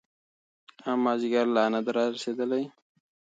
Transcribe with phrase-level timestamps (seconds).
[0.83, 2.63] ایا مازیګر لا نه دی رارسېدلی؟